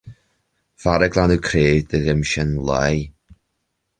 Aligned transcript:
Fear 0.81 1.01
ag 1.05 1.11
glanadh 1.13 1.45
cré 1.49 1.67
de 1.89 1.97
ghimseán 2.05 2.51
láí. 2.67 2.99